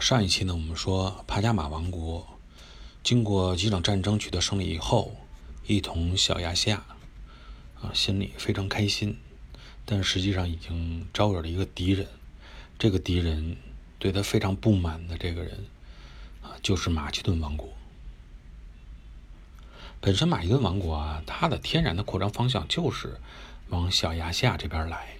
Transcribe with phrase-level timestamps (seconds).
[0.00, 2.26] 上一期呢，我们说帕加马王国
[3.02, 5.16] 经过几场战争取得胜利以后，
[5.66, 6.84] 一统小亚细亚，
[7.80, 9.16] 啊，心里非常开心，
[9.84, 12.06] 但实际上已经招惹了一个敌人。
[12.78, 13.56] 这个敌人
[13.98, 15.66] 对他非常不满的这个人，
[16.42, 17.68] 啊，就是马其顿王国。
[20.00, 23.18] 本身马其顿王国啊，它的天然的扩张方向就是
[23.70, 25.16] 往小亚细亚这边来。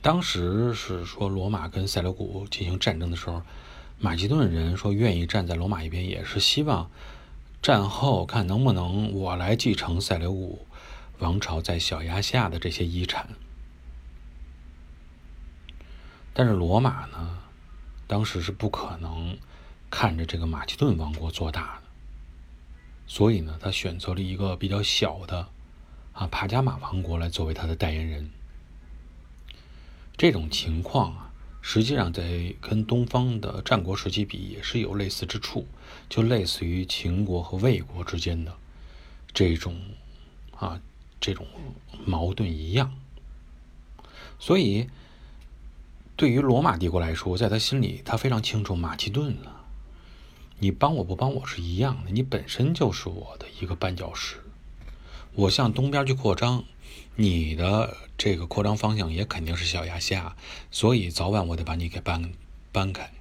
[0.00, 3.42] 当时是说罗马跟塞琉古进行战争的时候，
[3.98, 6.88] 马其顿人说愿意站在罗马一边，也是希望
[7.60, 10.66] 战后看能不能我来继承塞琉古
[11.18, 13.28] 王朝在小亚细亚的这些遗产。
[16.32, 17.38] 但是罗马呢，
[18.06, 19.36] 当时是不可能
[19.90, 21.82] 看着这个马其顿王国做大的，
[23.08, 25.48] 所以呢，他选择了一个比较小的
[26.12, 28.30] 啊帕加马王国来作为他的代言人。
[30.18, 31.30] 这种情况啊，
[31.62, 35.64] 实际上在跟东方的战国时期比，也是有类似之处，
[36.08, 38.52] 就类似于秦国和魏国之间的
[39.32, 39.80] 这种
[40.56, 40.80] 啊
[41.20, 41.46] 这种
[42.04, 42.92] 矛盾一样。
[44.40, 44.88] 所以，
[46.16, 49.62] 对于罗马帝国来说，在他心里，他非常清楚马其顿啊，
[50.58, 54.42] 你帮我不帮我是一样的，你本身就是我的一个绊脚石，
[55.38, 56.64] 我向东边去扩张。
[57.14, 60.36] 你的这个扩张方向也肯定是小亚细亚，
[60.72, 62.32] 所以早晚我得把你给搬
[62.72, 63.12] 搬开。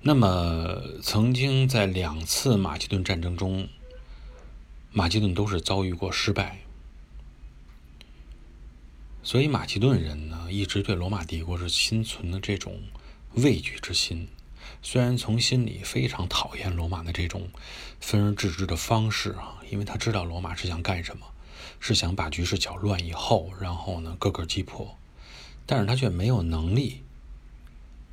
[0.00, 3.68] 那么，曾经在两次马其顿战争中，
[4.90, 6.60] 马其顿都是遭遇过失败，
[9.22, 12.80] 所以马其顿人呢，一直对罗马帝国是心存的这种
[13.34, 14.28] 畏惧之心。
[14.82, 17.50] 虽然从心里非常讨厌罗马的这种
[18.00, 21.26] 分而治之的方式啊，因为他知道罗马是想干什么，
[21.78, 24.96] 是想把局势搅乱以后，然后呢各个击破，
[25.66, 27.02] 但是他却没有能力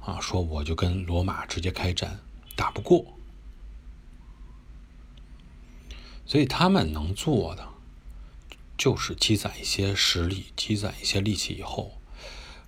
[0.02, 2.20] 啊，说我就跟罗马直接开战，
[2.56, 3.18] 打不过，
[6.26, 7.68] 所以他们能做的
[8.78, 11.98] 就是积攒一些实力，积攒一些力气以后，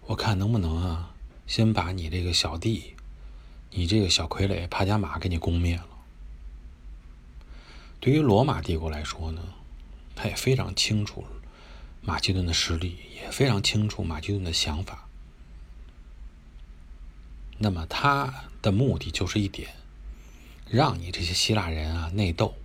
[0.05, 1.13] 我看能不能啊，
[1.45, 2.95] 先把你这个小弟。
[3.71, 5.85] 你这个小傀儡帕加马给你攻灭了。
[7.99, 9.41] 对于罗马帝国来说呢，
[10.15, 11.25] 他也非常清楚
[12.01, 15.07] 马其顿的实力，也非常清楚马其顿的想法。
[17.57, 19.69] 那么他的目的就是一点，
[20.69, 22.55] 让你这些希腊人啊内斗，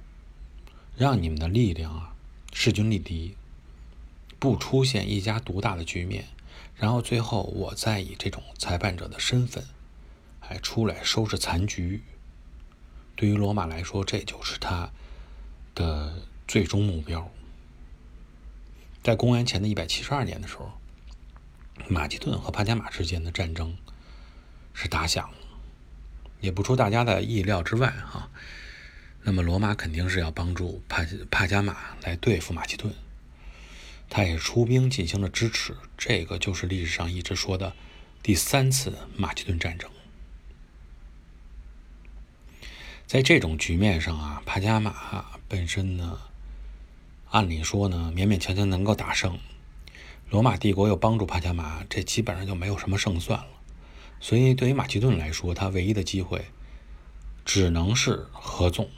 [0.96, 2.14] 让你们的力量啊
[2.52, 3.34] 势均力敌，
[4.38, 6.26] 不出现一家独大的局面，
[6.76, 9.64] 然后最后我再以这种裁判者的身份。
[10.46, 12.02] 还出来收拾残局。
[13.16, 14.90] 对于罗马来说，这就是他
[15.74, 17.30] 的最终目标。
[19.02, 20.72] 在公元前的一百七十二年的时候，
[21.88, 23.76] 马其顿和帕加马之间的战争
[24.72, 25.36] 是打响了，
[26.40, 28.30] 也不出大家的意料之外哈。
[29.22, 32.92] 那么罗马肯定是要帮助帕帕加马来对付马其顿，
[34.10, 35.74] 他也出兵进行了支持。
[35.96, 37.74] 这个就是历史上一直说的
[38.22, 39.90] 第三次马其顿战争。
[43.06, 46.18] 在这种局面上啊，帕加马本身呢，
[47.30, 49.38] 按理说呢，勉勉强强能够打胜。
[50.30, 53.46] 罗马帝国又帮助帕加马，这基本上就没有什么胜算了。
[54.20, 56.46] 所以，对于马其顿来说，他唯一的机会
[57.44, 58.88] 只能是合纵，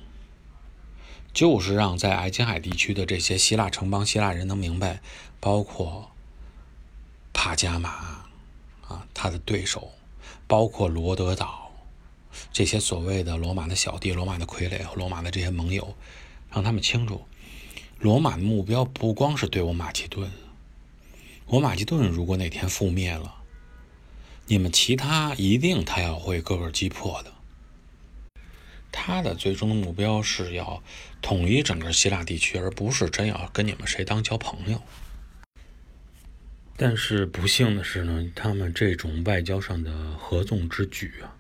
[1.35, 5.03] 就是让在爱琴海地区的这些希腊城邦、希腊人能明白，
[5.41, 6.13] 包括
[7.35, 7.91] 帕加马
[8.87, 9.93] 啊，他的对手，
[10.47, 11.66] 包括罗德岛。
[12.53, 15.97] 这些所谓的罗马的小弟、罗马的傀儡和罗马的这些盟友，
[16.51, 17.27] 让他们清楚，
[17.99, 20.31] 罗马的目标不光是对我马其顿。
[21.47, 23.37] 我马其顿如果哪天覆灭了，
[24.47, 27.33] 你们其他一定他要会个个击破的。
[28.91, 30.83] 他的最终的目标是要
[31.21, 34.83] 统一整个希腊地区，而不是真要跟你们谁当交朋友。
[36.79, 41.37] 但是不幸的是呢，他们这种外交上的合纵之举啊。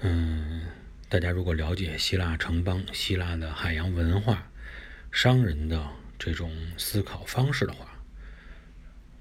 [0.00, 0.62] 嗯，
[1.08, 4.48] 大家如果了解希腊城邦、希腊的海洋文化、
[5.10, 8.00] 商人的这种思考方式的话，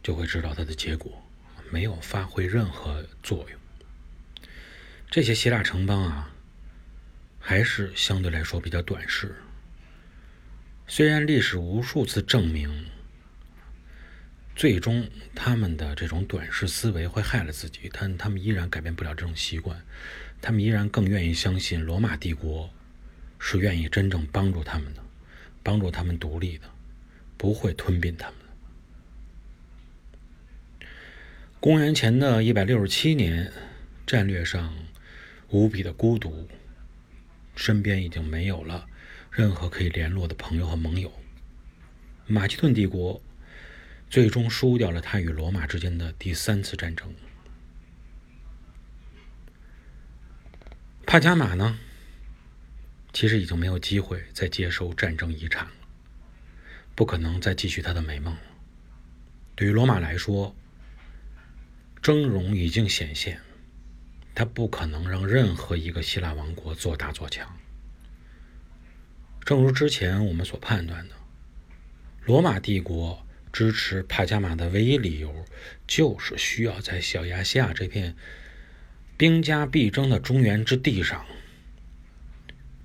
[0.04, 1.24] 就会知道它的结果
[1.72, 3.60] 没有发挥任何作用。
[5.10, 6.32] 这些希腊城邦啊，
[7.40, 9.36] 还是相对来说比较短视。
[10.86, 12.86] 虽然历史无数次证明，
[14.56, 19.84] 最终他们的这种短视思维会害了自己，但他们依然改变不了这种习惯。
[20.42, 22.70] 他们依然更愿意相信罗马帝国
[23.40, 25.02] 是愿意真正帮助他们的，
[25.64, 26.66] 帮助他们独立的，
[27.38, 28.46] 不会吞并他们的。
[31.60, 33.52] 公元前的一百六十七年，
[34.06, 34.74] 战略上
[35.50, 36.48] 无比的孤独，
[37.56, 38.88] 身边已经没有了
[39.32, 41.12] 任何可以联络的朋友和盟友。
[42.28, 43.22] 马其顿帝国
[44.10, 47.14] 最终输掉了他与罗马之间的第三次战争。
[51.10, 51.80] 帕加马呢，
[53.14, 55.72] 其实已经没有机会再接收战争遗产了，
[56.96, 58.42] 不可能再继续他的美梦了。
[59.56, 60.54] 对于罗马来说，
[62.02, 63.40] 峥嵘已经显现，
[64.36, 67.58] 他不可能让任何一个希腊王国做大做强。
[69.46, 71.16] 正如之前我们所判断的，
[72.26, 75.46] 罗马帝国支持帕加马的唯一理由，
[75.88, 78.18] 就是需要在小亚细亚这片
[79.18, 81.26] 兵家必争的中原之地上，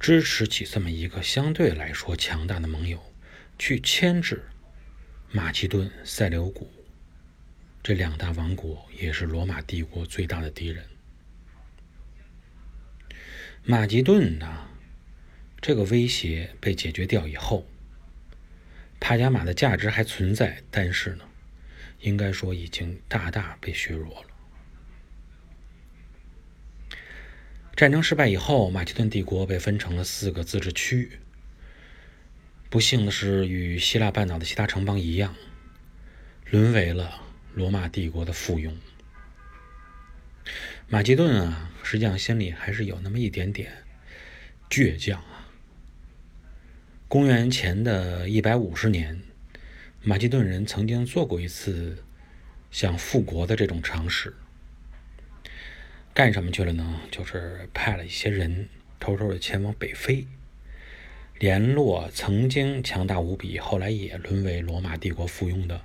[0.01, 3.13] 支持起这么一个相对来说强大的盟友，
[3.59, 4.43] 去牵制
[5.31, 6.73] 马其顿、塞琉古。
[7.83, 10.83] 这两大王国也是罗马帝国最大的敌人。
[13.65, 14.71] 马其顿呢，
[15.61, 17.69] 这个威胁被解决掉以后，
[18.99, 21.25] 帕加马的价值还存在，但是呢，
[22.01, 24.32] 应该说已经大大被削弱了。
[27.75, 31.19] 战争失败以后，马其顿帝国被分成了四个自治区。
[32.69, 35.35] 不幸的是，与希腊半岛的其他城邦一样，
[36.51, 37.21] 沦为了。
[37.55, 38.73] 罗马帝国的附庸，
[40.89, 43.71] 马其顿啊，实际上心里还是有那么一点点
[44.71, 45.53] 倔强啊。
[47.09, 49.21] 公元前的一百五十年，
[50.01, 52.03] 马其顿人曾经做过一次
[52.71, 54.35] 想复国的这种尝试，
[56.15, 57.01] 干什么去了呢？
[57.11, 58.69] 就是派了一些人
[59.01, 60.27] 偷偷的前往北非，
[61.39, 65.81] 联络曾经强大无比，后来也沦为罗马帝国附庸的。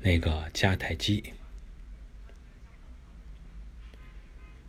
[0.00, 1.34] 那个迦太基，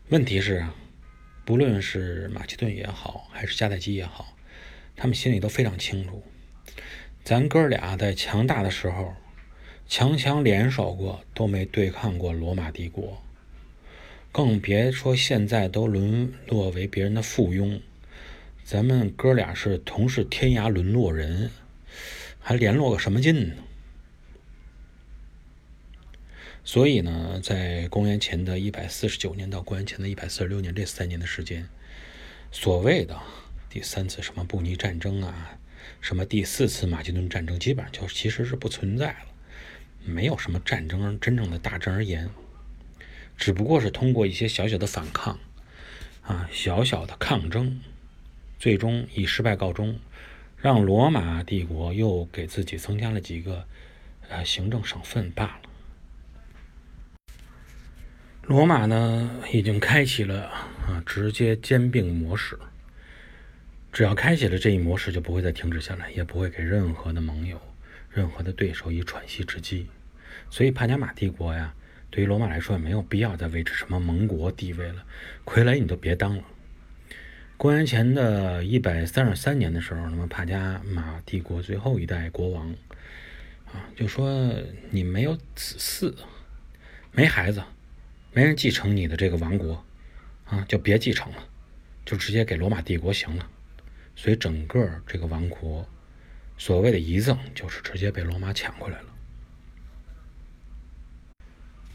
[0.10, 0.76] 问题是啊，
[1.46, 4.36] 不论是马其顿也好，还是迦太基也好，
[4.98, 6.24] 他们心里都非常清楚，
[7.24, 9.16] 咱哥俩在强大的时候，
[9.88, 13.24] 强强联手过，都没对抗过罗马帝国，
[14.32, 17.82] 更别说现在都沦落为别人的附庸，
[18.64, 21.50] 咱们哥俩是同是天涯沦落人，
[22.40, 23.56] 还联络个什么劲呢？
[26.64, 31.68] 所以呢，在公元前的一百四十九年到公元前的一百四十六年这三年的时间，
[32.52, 33.20] 所谓的
[33.70, 35.58] 第三次什么布尼战争啊，
[36.00, 39.26] 什么第四次马其顿战争，基本上就其实是不存在了，
[40.06, 42.30] 没有什么战争真正的大战而言，
[43.40, 45.40] 只不过是通过一些小小的反抗
[46.24, 47.80] 啊，小小的抗争，
[48.60, 49.98] 最终以失败告终，
[50.58, 53.66] 让罗马帝国又给自己增加了几个
[54.28, 55.62] 呃行政省份罢了。
[58.44, 60.48] 罗马呢，已经开启了
[60.86, 62.60] 啊直接兼并模式。
[63.94, 67.60] 只要开启了这一模式，就不会再停止下来，也不会给任何的盟友、
[68.12, 69.88] 任何的对手以喘息之机。
[70.50, 71.74] 所以，帕加马帝国呀，
[72.10, 75.06] 对于罗马来说也没有必要再维持什么盟国地位了。
[75.46, 76.44] 傀儡你都别当了。
[77.58, 82.70] 公元前的一百三十三年的时候，那么帕加马帝国最后一代国王
[83.66, 84.54] 啊，就说
[84.90, 86.14] 你没有子嗣，
[87.12, 87.62] 没孩子。
[88.32, 89.84] 没人继承你的这个王国，
[90.46, 91.44] 啊，就别继承了，
[92.06, 93.50] 就直接给罗马帝国行了。
[94.16, 95.84] 所以整个这个王国，
[96.56, 99.08] 所谓的遗赠，就是直接被罗马抢过来了。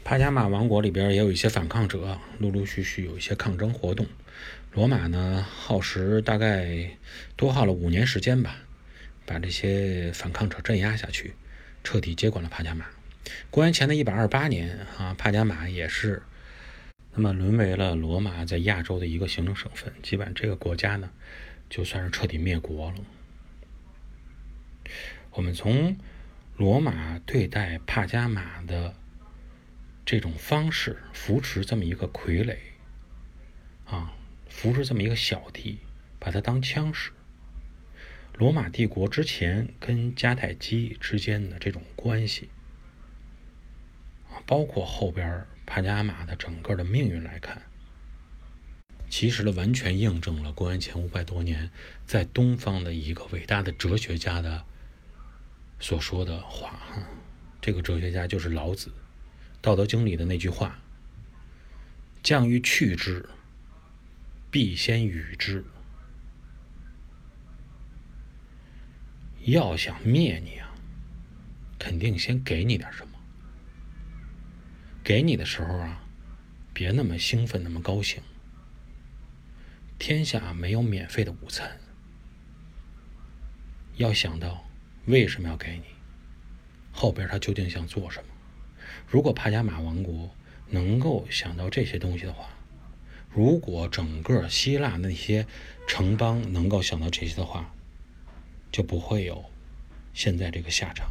[0.05, 4.05] 帕加马王国里边也有一些反抗者，陆陆续续有一些抗争活动。
[4.71, 6.91] 罗马呢，耗时大概
[7.35, 8.57] 多耗了五年时间吧，
[9.25, 11.33] 把这些反抗者镇压下去，
[11.83, 12.85] 彻底接管了帕加马。
[13.49, 16.21] 公元前的一百二十八年啊，帕加马也是。
[17.15, 21.09] 那么沦为了罗马在亚洲的一个行政省份，基本这个国家呢，
[21.67, 22.97] 就算是彻底灭国了。
[25.31, 25.97] 我们从
[26.57, 28.93] 罗马对待帕加马的
[30.05, 32.55] 这种方式，扶持这么一个傀儡，
[33.85, 34.13] 啊，
[34.47, 35.79] 扶持这么一个小弟，
[36.19, 37.11] 把他当枪使。
[38.35, 42.49] 罗马帝国之前跟迦太基之间的这种关系，
[44.29, 47.63] 啊，包括后边帕加马的整个的命运来看，
[49.09, 51.71] 其实呢，完全印证了公元前五百多年
[52.05, 54.63] 在东方的一个伟大的哲学家的
[55.79, 56.79] 所说的话。
[57.59, 58.89] 这个哲学家就是老子，
[59.65, 60.79] 《道德经》里的那句话
[62.21, 63.27] ：“将欲去之，
[64.51, 65.65] 必先予之。”
[69.41, 70.71] 要想灭你啊，
[71.79, 73.13] 肯定先给你点什么。
[75.03, 76.03] 给你的时候啊，
[76.71, 78.21] 别那么兴奋，那么高兴。
[79.97, 81.79] 天下没有免费的午餐，
[83.95, 84.63] 要想到
[85.05, 85.85] 为什么要给你，
[86.91, 88.34] 后边他究竟想做什么。
[89.07, 90.29] 如果帕加马王国
[90.69, 92.49] 能够想到这些东西的话，
[93.29, 95.45] 如果整个希腊那些
[95.87, 97.73] 城邦能够想到这些的话，
[98.71, 99.45] 就不会有
[100.13, 101.09] 现在这个下场。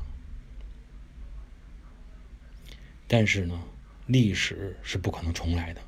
[3.06, 3.62] 但是呢，
[4.06, 5.80] 历史是不可能重来的。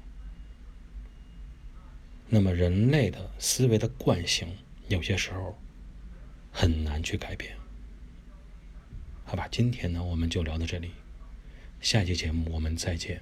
[2.29, 4.49] 那么人类的思维的惯性，
[4.89, 5.57] 有些时候
[6.53, 7.57] 很难去改变。
[9.25, 10.91] 好吧，今天呢，我们就聊到这里。
[11.81, 13.21] 下期节目我们再见。